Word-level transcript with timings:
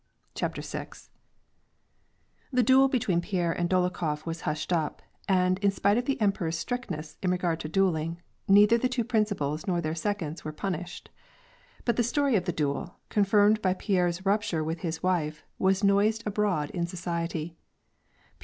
CHAPTER 0.33 0.63
VL 0.63 0.85
The 2.51 2.63
duel 2.63 2.87
between 2.87 3.21
Pierre 3.21 3.51
and 3.51 3.69
Dolokhof 3.69 4.25
was 4.25 4.41
hushed 4.41 4.71
ujs 4.71 4.95
and, 5.29 5.59
in 5.59 5.69
spite 5.69 5.95
of 5.99 6.05
the 6.05 6.19
emperor's 6.19 6.57
strictness 6.57 7.19
in 7.21 7.29
regard 7.29 7.59
to 7.59 7.69
duelling, 7.69 8.19
neither 8.47 8.79
the 8.79 8.89
two 8.89 9.03
principals 9.03 9.67
nor 9.67 9.79
their 9.79 9.93
seconds 9.93 10.43
were 10.43 10.53
punished. 10.53 11.11
But 11.85 11.97
the 11.97 12.03
story 12.03 12.35
of 12.35 12.45
the 12.45 12.51
duel, 12.51 12.95
confirmed 13.09 13.61
by 13.61 13.75
Pierre's 13.75 14.25
rupture 14.25 14.63
with 14.63 14.79
his 14.79 15.03
wife, 15.03 15.43
was 15.59 15.83
noised 15.83 16.25
abroad 16.25 16.71
in 16.71 16.87
society. 16.87 17.55